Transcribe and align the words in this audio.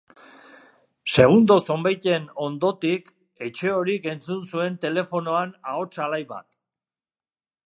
Segundu 1.15 1.57
zonbeiten 1.65 2.25
ondotik 2.47 3.13
Etxehorik 3.49 4.11
entzun 4.15 4.43
zuen 4.49 4.81
telefonoan 4.87 5.57
ahots 5.75 5.95
alai 6.09 6.23
bat. 6.35 6.51